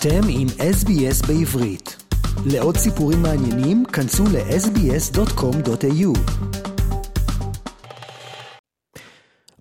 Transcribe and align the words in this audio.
אתם 0.00 0.20
עם 0.30 0.46
SBS 0.46 1.26
בעברית. 1.28 1.96
לעוד 2.52 2.76
סיפורים 2.76 3.22
מעניינים, 3.22 3.84
כנסו 3.84 4.24
ל-sbs.com.au. 4.24 6.18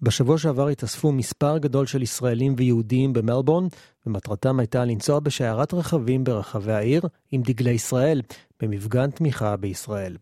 בשבוע 0.01 0.37
שעבר 0.37 0.67
התאספו 0.67 1.11
מספר 1.11 1.57
גדול 1.57 1.85
של 1.85 2.01
ישראלים 2.01 2.53
ויהודים 2.57 3.13
במלבורן, 3.13 3.63
ומטרתם 4.05 4.59
הייתה 4.59 4.85
לנסוע 4.85 5.19
בשיירת 5.19 5.73
רכבים 5.73 6.23
ברחבי 6.23 6.73
העיר 6.73 7.01
עם 7.31 7.41
דגלי 7.41 7.71
ישראל, 7.71 8.21
במפגן 8.61 9.11
תמיכה 9.11 9.57
בישראל. 9.57 10.17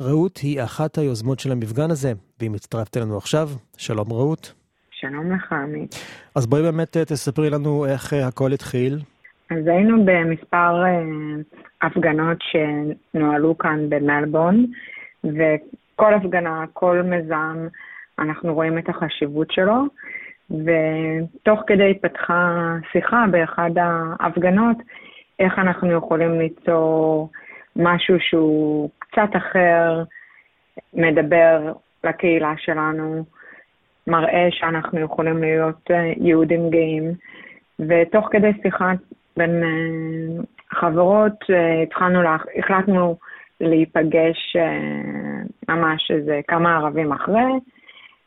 רעות 0.00 0.38
היא 0.38 0.62
אחת 0.62 0.98
היוזמות 0.98 1.40
של 1.40 1.52
המפגן 1.52 1.90
הזה, 1.90 2.12
והיא 2.38 2.50
מצטרפת 2.50 2.96
אלינו 2.96 3.16
עכשיו. 3.16 3.50
שלום 3.76 4.12
רעות. 4.12 4.52
שלום 4.90 5.32
לך, 5.32 5.52
עמית. 5.52 5.94
אז 6.34 6.46
בואי 6.46 6.62
באמת 6.62 6.96
אה, 6.96 7.04
תספרי 7.04 7.50
לנו 7.50 7.86
איך 7.86 8.14
אה, 8.14 8.26
הכל 8.26 8.52
התחיל. 8.52 8.98
אז 9.50 9.66
היינו 9.66 10.04
במספר 10.04 10.84
אה, 10.84 11.02
הפגנות 11.82 12.38
שנוהלו 12.40 13.58
כאן 13.58 13.88
במלבורן, 13.88 14.64
וכל 15.24 16.14
הפגנה, 16.14 16.64
כל 16.72 17.02
מיזם, 17.02 17.68
אנחנו 18.18 18.54
רואים 18.54 18.78
את 18.78 18.88
החשיבות 18.88 19.50
שלו, 19.50 19.84
ותוך 20.50 21.60
כדי 21.66 21.90
התפתחה 21.90 22.74
שיחה 22.92 23.24
באחד 23.30 23.70
ההפגנות, 23.76 24.76
איך 25.38 25.58
אנחנו 25.58 25.92
יכולים 25.92 26.40
ליצור 26.40 27.30
משהו 27.76 28.16
שהוא 28.20 28.90
קצת 28.98 29.36
אחר, 29.36 30.02
מדבר 30.94 31.72
לקהילה 32.04 32.54
שלנו, 32.56 33.24
מראה 34.06 34.48
שאנחנו 34.50 35.00
יכולים 35.00 35.38
להיות 35.38 35.90
אה, 35.90 36.12
יהודים 36.16 36.70
גאים, 36.70 37.12
ותוך 37.78 38.28
כדי 38.30 38.50
שיחה 38.62 38.92
בין 39.38 39.62
uh, 39.62 40.44
חברות, 40.80 41.32
uh, 41.42 41.82
התחלנו, 41.86 42.22
לה, 42.22 42.36
החלטנו 42.58 43.16
להיפגש 43.60 44.56
uh, 44.56 45.72
ממש 45.72 46.10
איזה 46.10 46.40
כמה 46.48 46.76
ערבים 46.76 47.12
אחרי, 47.12 47.52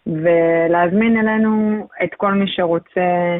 ולהזמין 0.07 1.17
אלינו 1.17 1.87
את 2.03 2.09
כל 2.17 2.33
מי 2.33 2.45
שרוצה 2.47 3.37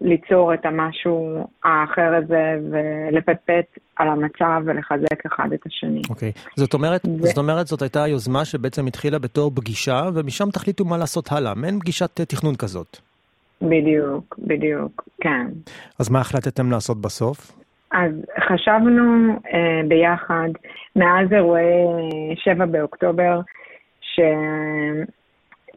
ליצור 0.00 0.54
את 0.54 0.66
המשהו 0.66 1.46
האחר 1.64 2.14
הזה 2.14 2.58
ולפטפט 2.70 3.78
על 3.96 4.08
המצב 4.08 4.62
ולחזק 4.64 5.26
אחד 5.26 5.52
את 5.54 5.60
השני. 5.66 6.02
אוקיי, 6.10 6.32
okay. 6.36 6.50
זאת, 6.56 6.74
אומרת, 6.74 7.06
ו... 7.06 7.26
זאת 7.26 7.38
אומרת 7.38 7.66
זאת 7.66 7.82
הייתה 7.82 8.06
יוזמה 8.08 8.44
שבעצם 8.44 8.86
התחילה 8.86 9.18
בתור 9.18 9.50
פגישה 9.54 10.02
ומשם 10.14 10.50
תחליטו 10.50 10.84
מה 10.84 10.98
לעשות 10.98 11.32
הלאה, 11.32 11.54
מעין 11.54 11.80
פגישת 11.80 12.20
תכנון 12.20 12.56
כזאת. 12.56 13.09
בדיוק, 13.62 14.38
בדיוק, 14.38 15.08
כן. 15.20 15.46
אז 16.00 16.10
מה 16.10 16.20
החלטתם 16.20 16.70
לעשות 16.70 17.00
בסוף? 17.00 17.60
אז 17.92 18.12
חשבנו 18.48 19.32
אה, 19.52 19.80
ביחד, 19.88 20.48
מאז 20.96 21.32
אירועי 21.32 21.64
7 22.34 22.66
באוקטובר, 22.66 23.40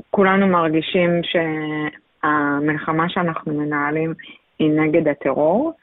שכולנו 0.09 0.48
מרגישים 0.48 1.09
שהמלחמה 1.23 3.09
שאנחנו 3.09 3.53
מנהלים 3.53 4.14
היא 4.59 4.72
נגד 4.72 5.08
הטרור, 5.08 5.73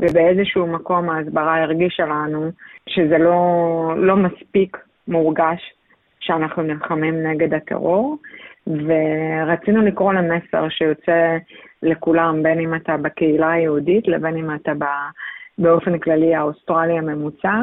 ובאיזשהו 0.00 0.66
מקום 0.66 1.10
ההסברה 1.10 1.62
הרגישה 1.62 2.06
לנו 2.06 2.50
שזה 2.88 3.18
לא, 3.18 3.94
לא 3.96 4.16
מספיק 4.16 4.76
מורגש 5.08 5.72
שאנחנו 6.20 6.62
נלחמים 6.62 7.22
נגד 7.22 7.54
הטרור, 7.54 8.16
ורצינו 8.68 9.82
לקרוא 9.82 10.12
למסר 10.12 10.68
שיוצא 10.68 11.36
לכולם, 11.82 12.42
בין 12.42 12.60
אם 12.60 12.74
אתה 12.74 12.96
בקהילה 12.96 13.52
היהודית 13.52 14.08
לבין 14.08 14.36
אם 14.36 14.54
אתה 14.54 14.72
באופן 15.58 15.98
כללי 15.98 16.34
האוסטרלי 16.34 16.98
הממוצע, 16.98 17.54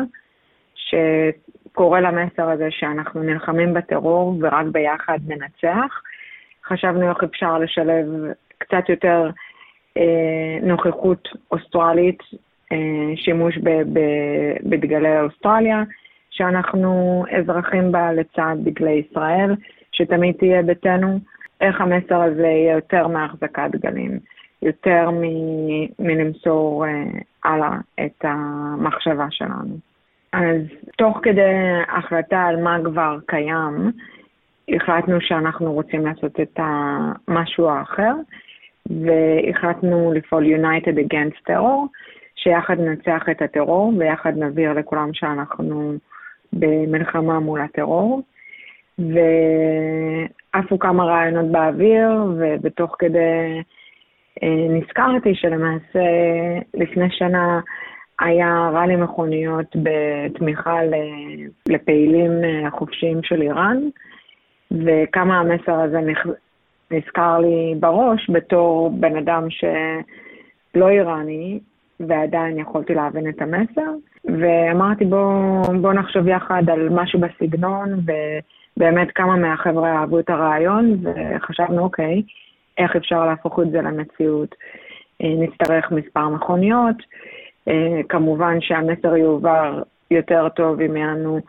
שקורא 0.76 2.00
למסר 2.00 2.50
הזה 2.50 2.68
שאנחנו 2.72 3.24
נלחמים 3.24 3.74
בטרור 3.74 4.38
ורק 4.42 4.66
ביחד 4.72 5.20
ננצח. 5.28 6.02
חשבנו 6.66 7.10
איך 7.10 7.24
אפשר 7.24 7.58
לשלב 7.58 8.06
קצת 8.58 8.90
יותר 8.90 9.30
אה, 9.98 10.58
נוכחות 10.62 11.28
אוסטרלית, 11.52 12.24
אה, 12.72 12.78
שימוש 13.16 13.58
ב, 13.58 13.70
ב, 13.70 14.00
בדגלי 14.64 15.20
אוסטרליה, 15.20 15.84
שאנחנו 16.30 17.24
אזרחים 17.32 17.92
בה 17.92 18.14
לצד 18.14 18.56
דגלי 18.64 19.04
ישראל. 19.10 19.56
שתמיד 19.96 20.36
תהיה 20.36 20.64
ביתנו, 20.64 21.20
איך 21.62 21.82
המסר 21.82 22.22
הזה 22.22 22.48
יהיה 22.48 22.74
יותר 22.74 23.08
מהחזקת 23.08 23.70
דגלים, 23.72 24.20
יותר 24.62 25.10
מלמסור 26.00 26.86
uh, 26.86 27.24
הלאה 27.44 27.78
את 28.06 28.26
המחשבה 28.26 29.28
שלנו. 29.30 29.78
אז 30.34 30.62
תוך 30.98 31.20
כדי 31.24 31.82
החלטה 31.88 32.44
על 32.44 32.62
מה 32.62 32.78
כבר 32.84 33.18
קיים, 33.26 33.92
החלטנו 34.76 35.22
שאנחנו 35.22 35.74
רוצים 35.74 36.06
לעשות 36.06 36.40
את 36.40 36.60
המשהו 36.60 37.70
האחר, 37.70 38.14
והחלטנו 38.90 40.14
לפעול 40.16 40.44
United 40.44 40.98
Against 40.98 41.50
Terror, 41.50 41.88
שיחד 42.36 42.80
ננצח 42.80 43.24
את 43.32 43.42
הטרור 43.42 43.94
ויחד 43.98 44.38
נבהיר 44.38 44.74
לכולם 44.74 45.14
שאנחנו 45.14 45.94
במלחמה 46.54 47.40
מול 47.40 47.62
הטרור. 47.62 48.22
ועפו 49.00 50.80
כמה 50.80 51.04
רעיונות 51.04 51.52
באוויר, 51.52 52.10
ובתוך 52.38 52.96
כדי 53.00 53.62
אה, 54.44 54.68
נזכרתי 54.70 55.36
שלמעשה 55.36 56.06
לפני 56.74 57.10
שנה 57.10 57.60
היה 58.20 58.70
רלי 58.74 58.96
מכוניות 58.96 59.76
בתמיכה 59.76 60.80
לפעילים 61.70 62.32
החופשיים 62.68 63.24
של 63.24 63.42
איראן, 63.42 63.78
וכמה 64.72 65.40
המסר 65.40 65.80
הזה 65.80 66.00
נזכר 66.92 67.40
לי 67.40 67.76
בראש 67.80 68.30
בתור 68.30 68.90
בן 69.00 69.18
אדם 69.18 69.48
שלא 69.50 70.90
איראני, 70.90 71.60
ועדיין 72.00 72.60
יכולתי 72.60 72.94
להבין 72.94 73.30
את 73.30 73.42
המסר, 73.42 73.92
ואמרתי 74.26 75.06
בוא, 75.06 75.62
בוא 75.82 75.94
נחשוב 75.94 76.28
יחד 76.28 76.70
על 76.70 76.90
משהו 76.90 77.20
בסגנון, 77.20 77.94
ו... 77.94 78.12
באמת 78.78 79.08
כמה 79.16 79.36
מהחבר'ה 79.36 80.00
אהבו 80.00 80.20
את 80.20 80.30
הרעיון, 80.30 80.98
וחשבנו, 81.04 81.84
אוקיי, 81.84 82.22
איך 82.78 82.96
אפשר 82.96 83.26
להפוך 83.26 83.60
את 83.60 83.72
זה 83.72 83.82
למציאות? 83.82 84.56
אה, 85.22 85.34
נצטרך 85.38 85.92
מספר 85.92 86.30
מכוניות, 86.30 86.96
אה, 87.68 88.02
כמובן 88.10 88.62
שהמסר 88.62 89.16
יועבר 89.16 89.82
יותר 90.12 90.50
טוב 90.50 90.82
אם 90.82 90.98
יהיו 90.98 91.08
לנו 91.08 91.40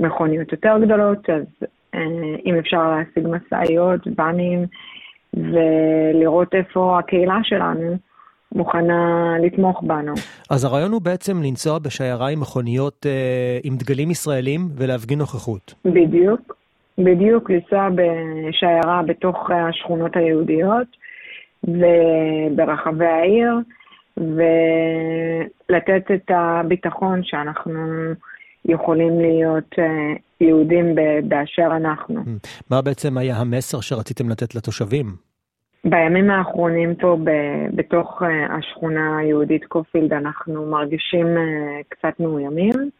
מכוניות 0.00 0.52
יותר 0.52 0.76
גדולות, 0.82 1.30
אז 1.30 1.68
אה, 1.94 2.00
אם 2.46 2.54
אפשר 2.58 2.90
להשיג 2.90 3.28
משאיות, 3.28 4.00
ואנים, 4.16 4.66
ולראות 5.34 6.54
איפה 6.54 6.98
הקהילה 6.98 7.38
שלנו 7.42 7.96
מוכנה 8.54 9.34
לתמוך 9.42 9.82
בנו. 9.82 10.12
אז 10.50 10.64
הרעיון 10.64 10.92
הוא 10.92 11.02
בעצם 11.02 11.42
לנסוע 11.42 11.78
בשיירה 11.78 12.28
עם 12.28 12.40
מכוניות 12.40 13.06
אה, 13.06 13.58
עם 13.64 13.76
דגלים 13.76 14.10
ישראלים 14.10 14.60
ולהפגין 14.76 15.18
נוכחות. 15.18 15.74
בדיוק, 15.84 16.56
בדיוק 16.98 17.50
לנסוע 17.50 17.88
בשיירה 17.88 19.02
בתוך 19.06 19.50
השכונות 19.50 20.16
היהודיות 20.16 20.86
וברחבי 21.64 23.06
העיר, 23.06 23.52
ולתת 24.16 26.10
את 26.14 26.30
הביטחון 26.30 27.20
שאנחנו 27.22 27.72
יכולים 28.64 29.20
להיות 29.20 29.74
אה, 29.78 29.84
יהודים 30.40 30.94
באשר 31.28 31.68
אנחנו. 31.76 32.20
Mm. 32.20 32.48
מה 32.70 32.82
בעצם 32.82 33.18
היה 33.18 33.36
המסר 33.36 33.80
שרציתם 33.80 34.28
לתת 34.28 34.54
לתושבים? 34.54 35.06
בימים 35.84 36.30
האחרונים 36.30 36.94
פה 36.94 37.16
בתוך 37.74 38.22
אה, 38.22 38.56
השכונה 38.56 39.18
היהודית 39.18 39.64
קופילד 39.64 40.12
אנחנו 40.12 40.66
מרגישים 40.66 41.26
אה, 41.26 41.80
קצת 41.88 42.20
מאוימים. 42.20 42.90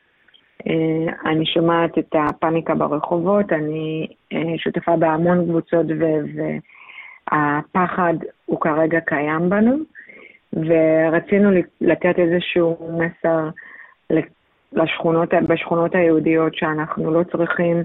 אה, 0.66 1.30
אני 1.30 1.46
שומעת 1.46 1.98
את 1.98 2.14
הפאניקה 2.18 2.74
ברחובות, 2.74 3.52
אני 3.52 4.06
אה, 4.32 4.58
שותפה 4.58 4.96
בהמון 4.96 5.44
קבוצות 5.44 5.86
והפחד 7.32 8.14
הוא 8.46 8.60
כרגע 8.60 9.00
קיים 9.00 9.50
בנו, 9.50 9.76
ורצינו 10.52 11.50
לתת 11.80 12.18
איזשהו 12.18 12.98
מסר 12.98 13.48
לשכונות, 14.72 15.34
בשכונות 15.48 15.94
היהודיות 15.94 16.54
שאנחנו 16.54 17.14
לא 17.14 17.22
צריכים 17.32 17.82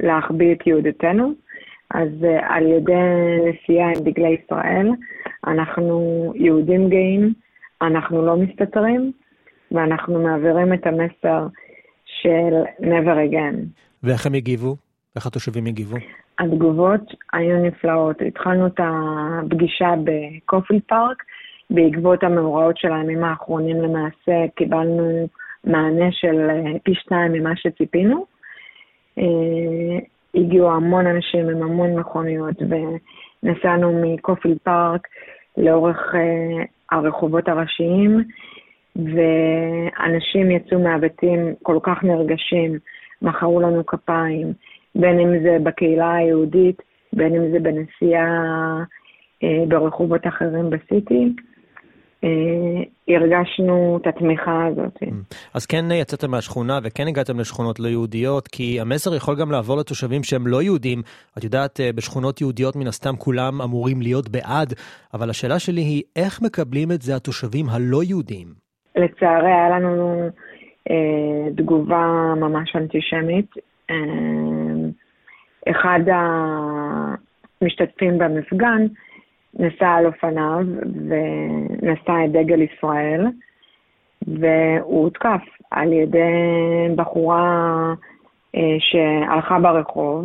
להחביא 0.00 0.54
את 0.54 0.66
יהודתנו. 0.66 1.32
אז 1.94 2.08
אה, 2.24 2.56
על 2.56 2.66
ידי 2.66 2.92
נסיעה 3.44 3.88
עם 3.88 4.04
דגלי 4.04 4.36
ישראל, 4.44 4.88
אנחנו 5.46 6.32
יהודים 6.34 6.88
גאים, 6.88 7.32
אנחנו 7.82 8.26
לא 8.26 8.36
מסתתרים, 8.36 9.12
ואנחנו 9.72 10.22
מעבירים 10.22 10.72
את 10.72 10.86
המסר 10.86 11.46
של 12.22 12.84
never 12.84 13.32
again. 13.32 13.56
ואיך 14.02 14.26
הם 14.26 14.34
הגיבו? 14.34 14.76
איך 15.16 15.26
התושבים 15.26 15.66
הגיבו? 15.66 15.96
התגובות 16.38 17.00
היו 17.32 17.62
נפלאות. 17.62 18.16
התחלנו 18.26 18.66
את 18.66 18.80
הפגישה 18.82 19.94
בקופיל 20.04 20.80
פארק 20.88 21.22
בעקבות 21.70 22.22
המאורעות 22.22 22.78
של 22.78 22.92
הימים 22.92 23.24
האחרונים 23.24 23.82
למעשה 23.82 24.48
קיבלנו 24.54 25.28
מענה 25.64 26.12
של 26.12 26.50
אה, 26.50 26.78
פי 26.82 26.94
שתיים 26.94 27.32
ממה 27.32 27.56
שציפינו. 27.56 28.24
אה, 29.18 29.98
הגיעו 30.34 30.70
המון 30.70 31.06
אנשים 31.06 31.48
עם 31.48 31.62
המון 31.62 31.98
מכוניות 31.98 32.54
ונסענו 33.42 34.02
מקופיל 34.02 34.58
פארק 34.62 35.08
לאורך 35.56 36.14
אה, 36.14 36.64
הרחובות 36.90 37.48
הראשיים, 37.48 38.24
ואנשים 38.96 40.50
יצאו 40.50 40.78
מהבתים 40.78 41.54
כל 41.62 41.78
כך 41.82 42.04
נרגשים, 42.04 42.78
מחאו 43.22 43.60
לנו 43.60 43.86
כפיים, 43.86 44.52
בין 44.94 45.20
אם 45.20 45.42
זה 45.42 45.56
בקהילה 45.62 46.14
היהודית, 46.14 46.82
בין 47.12 47.34
אם 47.34 47.50
זה 47.52 47.58
בנסיעה 47.60 48.26
אה, 49.42 49.64
ברחובות 49.68 50.26
אחרים 50.26 50.70
בסיטי. 50.70 51.32
אה, 52.24 52.82
הרגשנו 53.16 53.98
את 54.02 54.06
התמיכה 54.06 54.66
הזאת. 54.66 54.96
Mm. 55.02 55.36
אז 55.54 55.66
כן 55.66 55.84
יצאתם 55.92 56.30
מהשכונה 56.30 56.78
וכן 56.82 57.08
הגעתם 57.08 57.40
לשכונות 57.40 57.80
לא 57.80 57.88
יהודיות, 57.88 58.48
כי 58.48 58.80
המסר 58.80 59.14
יכול 59.14 59.36
גם 59.40 59.50
לעבור 59.50 59.76
לתושבים 59.76 60.22
שהם 60.22 60.46
לא 60.46 60.62
יהודים. 60.62 61.02
את 61.38 61.44
יודעת, 61.44 61.80
אה, 61.80 61.92
בשכונות 61.92 62.40
יהודיות 62.40 62.76
מן 62.76 62.86
הסתם 62.86 63.16
כולם 63.16 63.62
אמורים 63.62 64.02
להיות 64.02 64.28
בעד, 64.28 64.74
אבל 65.14 65.30
השאלה 65.30 65.58
שלי 65.58 65.80
היא, 65.80 66.02
איך 66.16 66.42
מקבלים 66.42 66.92
את 66.92 67.02
זה 67.02 67.16
התושבים 67.16 67.68
הלא 67.68 68.02
יהודים? 68.02 68.69
לצערי 68.96 69.52
היה 69.52 69.70
לנו 69.70 70.28
אה, 70.90 71.52
תגובה 71.56 72.34
ממש 72.36 72.76
אנטישמית. 72.76 73.54
אה, 73.90 73.96
אחד 75.70 76.00
המשתתפים 77.60 78.18
במפגן, 78.18 78.86
נסע 79.54 79.88
על 79.88 80.06
אופניו 80.06 80.64
ונשא 81.08 82.12
את 82.24 82.32
דגל 82.32 82.62
ישראל, 82.62 83.26
והוא 84.26 85.02
הותקף 85.02 85.42
על 85.70 85.92
ידי 85.92 86.18
בחורה 86.96 87.94
אה, 88.56 88.76
שהלכה 88.78 89.58
ברחוב 89.58 90.24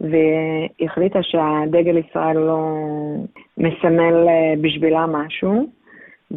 והחליטה 0.00 1.22
שהדגל 1.22 1.96
ישראל 1.96 2.36
לא 2.36 2.76
מסמל 3.58 4.28
אה, 4.28 4.54
בשבילה 4.60 5.06
משהו, 5.06 5.66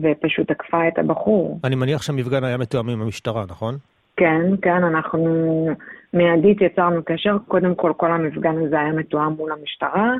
ופשוט 0.01 0.51
תקפה 0.51 0.87
את 0.87 0.99
הבחור. 0.99 1.59
אני 1.63 1.75
מניח 1.75 2.01
שהמפגן 2.01 2.43
היה 2.43 2.57
מתואם 2.57 2.89
עם 2.89 3.01
המשטרה, 3.01 3.43
נכון? 3.49 3.75
כן, 4.17 4.41
כן, 4.61 4.83
אנחנו 4.83 5.67
מיידית 6.13 6.61
יצרנו 6.61 7.01
קשר. 7.05 7.37
קודם 7.47 7.75
כל, 7.75 7.93
כל 7.97 8.11
המפגן 8.11 8.65
הזה 8.65 8.79
היה 8.79 8.91
מתואם 8.91 9.31
מול 9.31 9.51
המשטרה. 9.51 10.13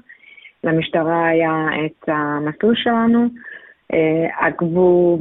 למשטרה 0.63 1.27
היה 1.27 1.68
את 1.86 2.10
המסלול 2.10 2.75
שלנו, 2.75 3.27
אה, 3.94 4.48
עקבו 4.48 5.19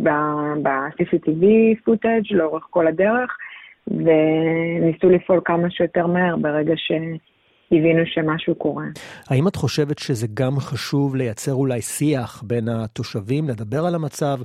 ב-CCTV 0.63 1.45
פוטאג' 1.85 2.23
לאורך 2.31 2.67
כל 2.71 2.87
הדרך, 2.87 3.37
וניסו 3.87 5.11
לפעול 5.11 5.41
כמה 5.45 5.71
שיותר 5.71 6.07
מהר 6.07 6.37
ברגע 6.37 6.75
שהבינו 7.75 8.07
שמשהו 8.07 8.55
קורה. 8.55 8.85
האם 9.31 9.49
את 9.49 9.57
חושבת 9.57 9.99
שזה 9.99 10.27
גם 10.35 10.53
חשוב 10.59 11.17
לייצר 11.17 11.53
אולי 11.53 11.81
שיח 11.81 12.43
בין 12.47 12.69
התושבים, 12.69 13.49
לדבר 13.49 13.87
על 13.87 13.95
המצב? 13.95 14.37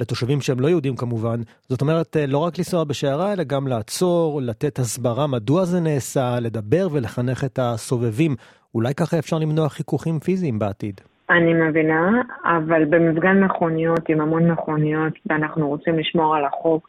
לתושבים 0.00 0.40
שהם 0.40 0.60
לא 0.60 0.68
יהודים 0.68 0.96
כמובן, 0.96 1.36
זאת 1.68 1.80
אומרת 1.80 2.16
לא 2.28 2.38
רק 2.38 2.58
לנסוע 2.58 2.84
בשיירה 2.84 3.32
אלא 3.32 3.44
גם 3.44 3.66
לעצור, 3.66 4.40
לתת 4.42 4.78
הסברה 4.78 5.26
מדוע 5.26 5.64
זה 5.64 5.80
נעשה, 5.80 6.40
לדבר 6.40 6.88
ולחנך 6.92 7.44
את 7.44 7.58
הסובבים 7.62 8.34
אולי 8.74 8.94
ככה 8.94 9.18
אפשר 9.18 9.38
למנוע 9.38 9.68
חיכוכים 9.68 10.18
פיזיים 10.18 10.58
בעתיד. 10.58 11.00
אני 11.30 11.54
מבינה, 11.54 12.10
אבל 12.44 12.84
במפגן 12.84 13.44
מכוניות, 13.44 14.08
עם 14.08 14.20
המון 14.20 14.50
מכוניות, 14.50 15.12
ואנחנו 15.26 15.68
רוצים 15.68 15.98
לשמור 15.98 16.36
על 16.36 16.44
החוק 16.44 16.88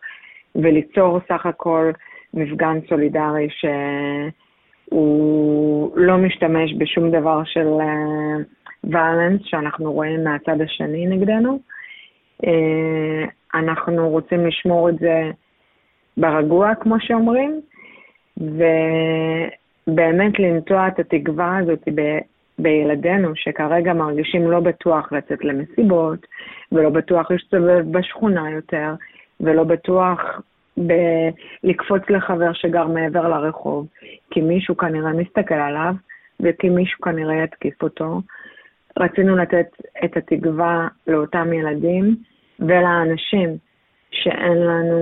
וליצור 0.56 1.20
סך 1.28 1.46
הכל 1.46 1.92
מפגן 2.34 2.78
סולידרי 2.90 3.48
שהוא 4.90 5.92
לא 5.98 6.18
משתמש 6.18 6.74
בשום 6.78 7.12
דבר 7.12 7.44
של 7.44 7.68
ויולנס 8.84 9.42
uh, 9.42 9.48
שאנחנו 9.50 9.94
רואים 9.94 10.24
מהצד 10.24 10.62
השני 10.62 11.06
נגדנו. 11.08 11.60
Uh, 12.44 12.48
אנחנו 13.54 14.10
רוצים 14.10 14.46
לשמור 14.46 14.90
את 14.90 15.00
זה 15.00 15.32
ברגוע, 16.18 16.76
כמו 16.76 16.96
שאומרים, 17.00 17.62
ו... 18.42 18.64
באמת 19.88 20.40
לנטוע 20.40 20.88
את 20.88 21.00
התקווה 21.00 21.58
הזאת 21.58 21.80
ב, 21.96 22.18
בילדינו, 22.60 23.36
שכרגע 23.36 23.94
מרגישים 23.94 24.52
לא 24.52 24.60
בטוח 24.60 25.12
לצאת 25.12 25.44
למסיבות, 25.46 26.28
ולא 26.72 26.90
בטוח 26.90 27.32
להסתובב 27.32 27.84
בשכונה 27.92 28.52
יותר, 28.52 28.94
ולא 29.40 29.64
בטוח 29.64 30.20
ב- 30.77 31.30
לקפוץ 31.63 32.01
לחבר 32.10 32.54
שגר 32.54 32.88
מעבר 32.88 33.27
לרחוב, 33.27 33.88
כי 34.31 34.42
מישהו 34.42 34.77
כנראה 34.77 35.13
מסתכל 35.13 35.54
עליו, 35.54 35.94
וכי 36.39 36.69
מישהו 36.69 37.01
כנראה 37.01 37.44
יתקיף 37.44 37.83
אותו. 37.83 38.22
רצינו 39.00 39.36
לתת 39.36 39.68
את 40.06 40.18
התקווה 40.18 40.88
לאותם 41.07 41.54
ילדים 41.54 42.16
ולאנשים 42.60 43.50
שאין 44.12 44.57
לנו 44.57 45.00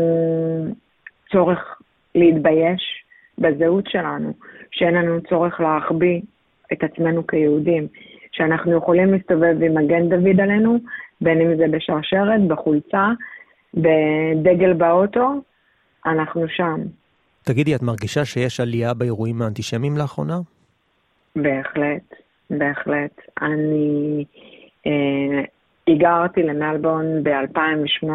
צורך 1.31 1.81
להתבייש 2.15 3.03
בזהות 3.37 3.87
שלנו, 3.87 4.33
שאין 4.71 4.93
לנו 4.93 5.21
צורך 5.21 5.59
להחביא 5.59 6.21
את 6.73 6.83
עצמנו 6.83 7.27
כיהודים, 7.27 7.87
שאנחנו 8.31 8.77
יכולים 8.77 9.13
להסתובב 9.13 9.63
עם 9.63 9.77
מגן 9.77 10.09
דוד 10.09 10.39
עלינו, 10.39 10.77
בין 11.21 11.41
אם 11.41 11.57
זה 11.57 11.65
בשרשרת, 11.71 12.41
בחולצה, 12.47 13.07
בדגל 13.73 14.73
באוטו, 14.73 15.41
אנחנו 16.05 16.47
שם. 16.47 16.79
תגידי, 17.43 17.75
את 17.75 17.81
מרגישה 17.81 18.25
שיש 18.25 18.59
עלייה 18.59 18.93
באירועים 18.93 19.41
האנטישמיים 19.41 19.97
לאחרונה? 19.97 20.37
בהחלט, 21.35 22.15
בהחלט. 22.49 23.21
אני 23.41 24.25
אה, 24.87 25.43
היגרתי 25.87 26.43
למלבון 26.43 27.23
ב-2008. 27.23 28.07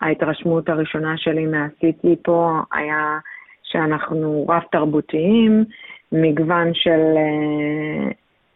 ההתרשמות 0.00 0.68
הראשונה 0.68 1.14
שלי 1.16 1.46
מהסיטי 1.46 2.16
פה 2.22 2.60
היה 2.72 3.18
שאנחנו 3.62 4.46
רב-תרבותיים, 4.48 5.64
מגוון 6.12 6.74
של 6.74 7.00
uh, 7.14 8.14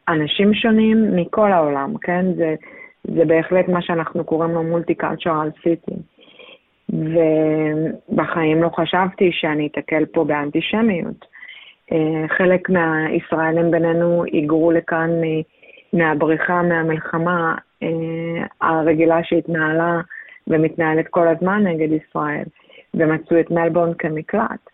אנשים 0.08 0.54
שונים 0.54 1.16
מכל 1.16 1.52
העולם, 1.52 1.98
כן? 2.00 2.24
זה, 2.36 2.54
זה 3.04 3.24
בהחלט 3.24 3.68
מה 3.68 3.82
שאנחנו 3.82 4.24
קוראים 4.24 4.50
לו 4.50 4.62
מולטי-קלצ'רל 4.62 5.50
סיטי. 5.62 5.94
ובחיים 6.92 8.62
לא 8.62 8.68
חשבתי 8.68 9.30
שאני 9.32 9.66
אתקל 9.66 10.06
פה 10.06 10.24
באנטישמיות. 10.24 11.24
Uh, 11.90 11.94
חלק 12.38 12.70
מהישראלים 12.70 13.70
בינינו 13.70 14.24
היגרו 14.24 14.72
לכאן 14.72 15.10
מהבריחה 15.92 16.62
מהמלחמה 16.62 17.54
uh, 17.84 17.86
הרגילה 18.60 19.24
שהתנהלה 19.24 20.00
ומתנהלת 20.46 21.08
כל 21.08 21.28
הזמן 21.28 21.66
נגד 21.66 21.88
ישראל, 21.92 22.44
ומצאו 22.94 23.40
את 23.40 23.50
מלבורן 23.50 23.94
כמקלט. 23.94 24.70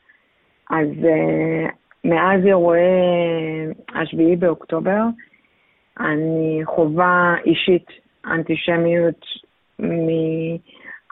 אז 0.70 0.88
uh, 1.02 1.72
מאז 2.04 2.46
אירועי 2.46 2.80
השביעי 3.94 4.36
באוקטובר, 4.36 5.02
אני 6.00 6.60
חווה 6.64 7.34
אישית 7.44 7.86
אנטישמיות 8.26 9.24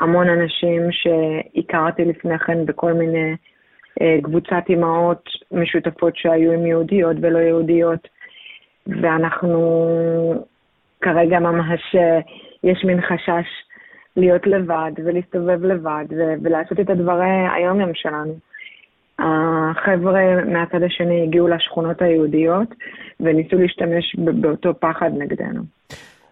מהמון 0.01 0.29
אנשים 0.29 0.83
שהכרתי 0.91 2.05
לפני 2.05 2.39
כן 2.39 2.67
בכל 2.67 2.93
מיני 2.93 3.35
uh, 3.35 4.23
קבוצת 4.23 4.65
אימהות 4.69 5.29
משותפות 5.53 6.17
שהיו 6.17 6.53
עם 6.53 6.67
יהודיות 6.67 7.17
ולא 7.21 7.39
יהודיות, 7.39 8.09
ואנחנו 8.87 10.45
כרגע 11.01 11.39
ממש, 11.39 11.81
uh, 11.95 12.31
יש 12.65 12.85
מין 12.85 13.01
חשש 13.01 13.47
להיות 14.17 14.47
לבד 14.47 14.93
ולהסתובב 15.05 15.65
לבד 15.65 16.05
ולעשות 16.43 16.81
את 16.81 16.91
הדברי 16.91 17.47
היום-יום 17.57 17.91
שלנו. 17.95 18.35
החבר'ה 19.19 20.45
מהצד 20.45 20.83
השני 20.83 21.23
הגיעו 21.23 21.49
לשכונות 21.49 22.03
היהודיות 22.03 22.69
וניסו 23.21 23.57
להשתמש 23.57 24.17
באותו 24.17 24.81
פחד 24.81 25.11
נגדנו. 25.19 25.63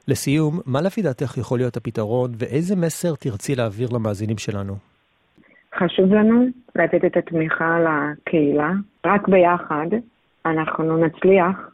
לסיום, 0.08 0.60
מה 0.66 0.80
לפי 0.80 1.02
דעתך 1.02 1.38
יכול 1.38 1.58
להיות 1.58 1.76
הפתרון 1.76 2.30
ואיזה 2.38 2.76
מסר 2.76 3.14
תרצי 3.14 3.54
להעביר 3.54 3.88
למאזינים 3.92 4.38
שלנו? 4.38 4.74
חשוב 5.78 6.14
לנו 6.14 6.46
לתת 6.76 7.04
את 7.04 7.16
התמיכה 7.16 7.78
לקהילה. 7.80 8.70
רק 9.06 9.28
ביחד 9.28 9.86
אנחנו 10.46 10.96
נצליח 10.96 11.70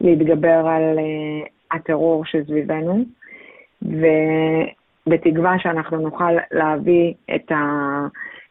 להתגבר 0.00 0.66
על 0.66 0.98
uh, 0.98 1.76
הטרור 1.76 2.24
שסביבנו, 2.26 3.04
ובתקווה 3.82 5.58
שאנחנו 5.58 6.00
נוכל 6.00 6.32
להביא 6.50 7.14
את 7.34 7.52
ה... 7.52 7.62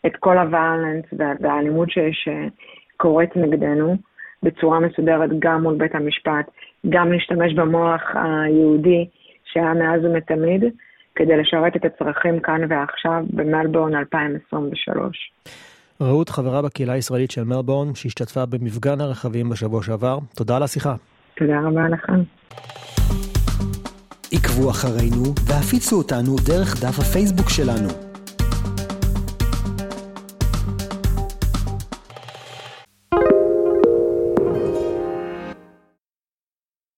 את 0.05 0.15
כל 0.19 0.37
הוואלנס 0.37 1.05
והאלימות 1.39 1.89
שקורית 1.91 3.35
נגדנו 3.35 3.95
בצורה 4.43 4.79
מסודרת 4.79 5.29
גם 5.39 5.63
מול 5.63 5.75
בית 5.75 5.95
המשפט, 5.95 6.51
גם 6.89 7.11
להשתמש 7.11 7.53
במוח 7.53 8.01
היהודי 8.13 9.05
שהיה 9.45 9.73
מאז 9.73 10.05
ומתמיד, 10.05 10.63
כדי 11.15 11.37
לשרת 11.37 11.75
את 11.75 11.85
הצרכים 11.85 12.39
כאן 12.39 12.61
ועכשיו 12.69 13.23
במלבורן 13.29 13.95
2023. 13.95 15.31
רעות 16.01 16.29
חברה 16.29 16.61
בקהילה 16.61 16.93
הישראלית 16.93 17.31
של 17.31 17.43
מלבורן, 17.43 17.95
שהשתתפה 17.95 18.45
במפגן 18.45 19.01
הרכבים 19.01 19.49
בשבוע 19.49 19.83
שעבר. 19.83 20.17
תודה 20.35 20.55
על 20.57 20.63
השיחה. 20.63 20.95
תודה 21.35 21.59
רבה 21.59 21.89
לך. 21.89 22.05
עקבו 24.33 24.69
אחרינו 24.69 25.23
והפיצו 25.47 25.97
אותנו 25.97 26.35
דרך 26.45 26.83
דף 26.83 26.99
הפייסבוק 26.99 27.49
שלנו. 27.49 28.06